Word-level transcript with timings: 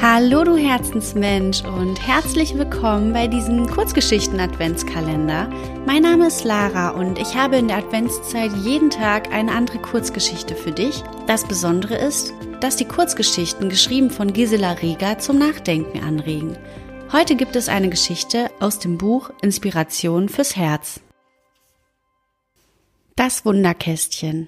Hallo 0.00 0.44
du 0.44 0.56
Herzensmensch 0.56 1.64
und 1.64 2.00
herzlich 2.06 2.56
willkommen 2.56 3.12
bei 3.12 3.26
diesem 3.26 3.66
Kurzgeschichten 3.66 4.38
Adventskalender. 4.38 5.50
Mein 5.86 6.02
Name 6.02 6.28
ist 6.28 6.44
Lara 6.44 6.90
und 6.90 7.18
ich 7.18 7.34
habe 7.34 7.56
in 7.56 7.66
der 7.66 7.78
Adventszeit 7.78 8.52
jeden 8.62 8.90
Tag 8.90 9.32
eine 9.32 9.50
andere 9.50 9.78
Kurzgeschichte 9.78 10.54
für 10.54 10.70
dich. 10.70 11.02
Das 11.26 11.44
Besondere 11.48 11.96
ist, 11.96 12.32
dass 12.60 12.76
die 12.76 12.84
Kurzgeschichten 12.84 13.68
geschrieben 13.68 14.10
von 14.10 14.32
Gisela 14.32 14.70
Rieger 14.74 15.18
zum 15.18 15.36
Nachdenken 15.36 15.98
anregen. 16.04 16.56
Heute 17.10 17.34
gibt 17.34 17.56
es 17.56 17.68
eine 17.68 17.88
Geschichte 17.88 18.52
aus 18.60 18.78
dem 18.78 18.98
Buch 18.98 19.30
Inspiration 19.42 20.28
fürs 20.28 20.54
Herz. 20.54 21.00
Das 23.16 23.44
Wunderkästchen 23.44 24.46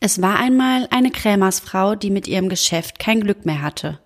es 0.00 0.22
war 0.22 0.38
einmal 0.38 0.88
eine 0.90 1.10
Krämersfrau, 1.10 1.94
die 1.94 2.10
mit 2.10 2.26
ihrem 2.26 2.48
Geschäft 2.48 2.98
kein 2.98 3.20
Glück 3.20 3.44
mehr 3.44 3.60
hatte. 3.60 4.00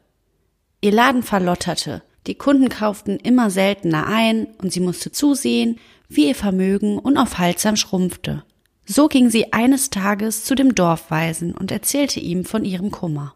Ihr 0.81 0.91
Laden 0.91 1.23
verlotterte, 1.23 2.03
die 2.27 2.35
Kunden 2.35 2.69
kauften 2.69 3.17
immer 3.17 3.49
seltener 3.49 4.09
ein 4.09 4.47
und 4.61 4.73
sie 4.73 4.81
musste 4.81 5.13
zusehen, 5.13 5.79
wie 6.09 6.29
ihr 6.29 6.35
Vermögen 6.35 6.99
unaufhaltsam 6.99 7.77
schrumpfte. 7.77 8.45
So 8.85 9.09
ging 9.09 9.31
sie 9.31 9.53
eines 9.53 9.91
Tages 9.91 10.45
zu 10.45 10.55
dem 10.55 10.75
Dorfweisen 10.75 11.55
und 11.55 11.71
erzählte 11.71 12.21
ihm 12.21 12.45
von 12.45 12.65
ihrem 12.65 12.91
Kummer. 12.91 13.35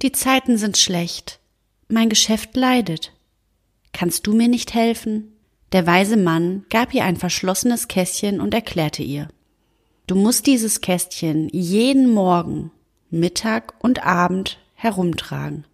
Die 0.00 0.12
Zeiten 0.12 0.56
sind 0.56 0.76
schlecht. 0.76 1.40
Mein 1.88 2.08
Geschäft 2.08 2.56
leidet. 2.56 3.12
Kannst 3.92 4.26
du 4.26 4.34
mir 4.34 4.48
nicht 4.48 4.74
helfen? 4.74 5.32
Der 5.72 5.86
weise 5.86 6.16
Mann 6.16 6.64
gab 6.70 6.94
ihr 6.94 7.04
ein 7.04 7.16
verschlossenes 7.16 7.86
Kästchen 7.86 8.40
und 8.40 8.54
erklärte 8.54 9.02
ihr. 9.02 9.28
Du 10.08 10.14
musst 10.14 10.46
dieses 10.46 10.80
Kästchen 10.80 11.50
jeden 11.50 12.10
Morgen, 12.10 12.70
Mittag 13.10 13.74
und 13.84 14.06
Abend 14.06 14.58
herumtragen. 14.72 15.66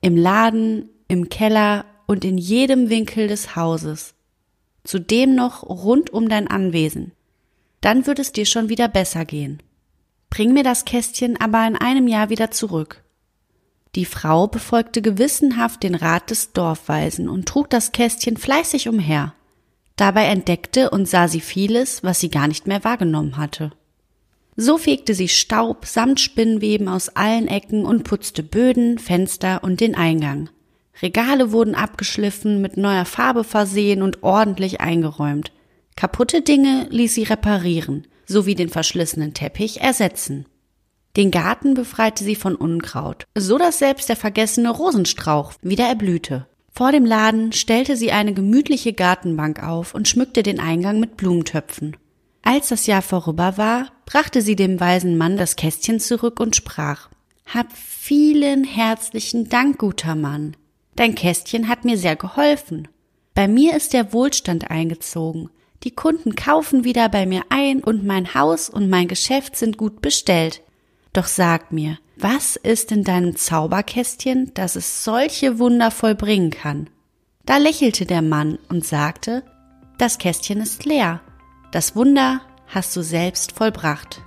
Im 0.00 0.16
Laden, 0.16 0.88
im 1.06 1.28
Keller 1.28 1.84
und 2.06 2.24
in 2.24 2.36
jedem 2.36 2.90
Winkel 2.90 3.28
des 3.28 3.54
Hauses. 3.54 4.14
Zudem 4.82 5.36
noch 5.36 5.62
rund 5.62 6.10
um 6.10 6.28
dein 6.28 6.48
Anwesen. 6.48 7.12
Dann 7.80 8.08
wird 8.08 8.18
es 8.18 8.32
dir 8.32 8.44
schon 8.44 8.68
wieder 8.68 8.88
besser 8.88 9.24
gehen. 9.24 9.62
Bring 10.30 10.52
mir 10.52 10.64
das 10.64 10.84
Kästchen 10.84 11.40
aber 11.40 11.64
in 11.64 11.76
einem 11.76 12.08
Jahr 12.08 12.28
wieder 12.28 12.50
zurück. 12.50 13.04
Die 13.94 14.04
Frau 14.04 14.48
befolgte 14.48 15.00
gewissenhaft 15.00 15.84
den 15.84 15.94
Rat 15.94 16.30
des 16.30 16.52
Dorfweisen 16.52 17.28
und 17.28 17.46
trug 17.46 17.70
das 17.70 17.92
Kästchen 17.92 18.36
fleißig 18.36 18.88
umher. 18.88 19.32
Dabei 19.96 20.26
entdeckte 20.26 20.90
und 20.90 21.08
sah 21.08 21.26
sie 21.26 21.40
vieles, 21.40 22.04
was 22.04 22.20
sie 22.20 22.30
gar 22.30 22.48
nicht 22.48 22.66
mehr 22.66 22.84
wahrgenommen 22.84 23.38
hatte. 23.38 23.72
So 24.56 24.78
fegte 24.78 25.14
sie 25.14 25.28
Staub 25.28 25.84
samt 25.86 26.20
Spinnweben 26.20 26.88
aus 26.88 27.10
allen 27.10 27.48
Ecken 27.48 27.84
und 27.84 28.04
putzte 28.04 28.42
Böden, 28.42 28.98
Fenster 28.98 29.62
und 29.64 29.80
den 29.80 29.94
Eingang. 29.94 30.48
Regale 31.02 31.52
wurden 31.52 31.74
abgeschliffen, 31.74 32.62
mit 32.62 32.76
neuer 32.78 33.04
Farbe 33.04 33.44
versehen 33.44 34.00
und 34.02 34.22
ordentlich 34.22 34.80
eingeräumt. 34.80 35.52
Kaputte 35.94 36.40
Dinge 36.40 36.86
ließ 36.90 37.14
sie 37.14 37.24
reparieren, 37.24 38.06
sowie 38.26 38.54
den 38.54 38.70
verschlissenen 38.70 39.34
Teppich 39.34 39.80
ersetzen. 39.80 40.46
Den 41.16 41.30
Garten 41.30 41.74
befreite 41.74 42.24
sie 42.24 42.34
von 42.34 42.54
Unkraut, 42.54 43.26
so 43.34 43.56
dass 43.56 43.78
selbst 43.78 44.08
der 44.08 44.16
vergessene 44.16 44.70
Rosenstrauch 44.70 45.54
wieder 45.62 45.86
erblühte. 45.86 46.46
Vor 46.76 46.92
dem 46.92 47.06
Laden 47.06 47.52
stellte 47.52 47.96
sie 47.96 48.12
eine 48.12 48.34
gemütliche 48.34 48.92
Gartenbank 48.92 49.62
auf 49.62 49.94
und 49.94 50.08
schmückte 50.08 50.42
den 50.42 50.60
Eingang 50.60 51.00
mit 51.00 51.16
Blumentöpfen. 51.16 51.96
Als 52.42 52.68
das 52.68 52.86
Jahr 52.86 53.00
vorüber 53.00 53.56
war, 53.56 53.86
brachte 54.04 54.42
sie 54.42 54.56
dem 54.56 54.78
weisen 54.78 55.16
Mann 55.16 55.38
das 55.38 55.56
Kästchen 55.56 56.00
zurück 56.00 56.38
und 56.38 56.54
sprach 56.54 57.08
Hab 57.46 57.72
vielen 57.72 58.64
herzlichen 58.64 59.48
Dank, 59.48 59.78
guter 59.78 60.14
Mann. 60.14 60.54
Dein 60.96 61.14
Kästchen 61.14 61.68
hat 61.68 61.86
mir 61.86 61.96
sehr 61.96 62.14
geholfen. 62.14 62.88
Bei 63.34 63.48
mir 63.48 63.74
ist 63.74 63.94
der 63.94 64.12
Wohlstand 64.12 64.70
eingezogen. 64.70 65.48
Die 65.82 65.92
Kunden 65.92 66.36
kaufen 66.36 66.84
wieder 66.84 67.08
bei 67.08 67.24
mir 67.24 67.44
ein 67.48 67.82
und 67.82 68.04
mein 68.04 68.34
Haus 68.34 68.68
und 68.68 68.90
mein 68.90 69.08
Geschäft 69.08 69.56
sind 69.56 69.78
gut 69.78 70.02
bestellt. 70.02 70.60
Doch 71.16 71.28
sag 71.28 71.72
mir, 71.72 71.96
was 72.18 72.56
ist 72.56 72.92
in 72.92 73.02
deinem 73.02 73.36
Zauberkästchen, 73.36 74.52
dass 74.52 74.76
es 74.76 75.02
solche 75.02 75.58
Wunder 75.58 75.90
vollbringen 75.90 76.50
kann? 76.50 76.90
Da 77.46 77.56
lächelte 77.56 78.04
der 78.04 78.20
Mann 78.20 78.58
und 78.68 78.84
sagte, 78.84 79.42
das 79.96 80.18
Kästchen 80.18 80.60
ist 80.60 80.84
leer. 80.84 81.22
Das 81.72 81.96
Wunder 81.96 82.42
hast 82.66 82.94
du 82.94 83.00
selbst 83.00 83.52
vollbracht. 83.52 84.20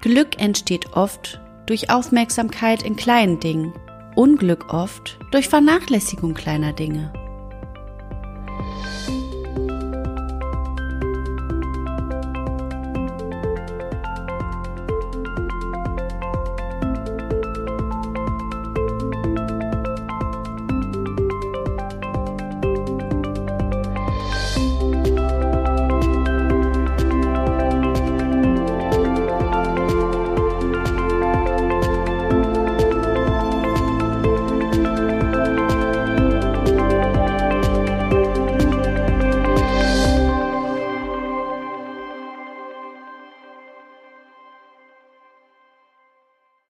Glück 0.00 0.40
entsteht 0.40 0.92
oft 0.92 1.40
durch 1.66 1.90
Aufmerksamkeit 1.90 2.84
in 2.84 2.94
kleinen 2.94 3.40
Dingen, 3.40 3.72
Unglück 4.14 4.72
oft 4.72 5.18
durch 5.32 5.48
Vernachlässigung 5.48 6.34
kleiner 6.34 6.72
Dinge. 6.72 7.12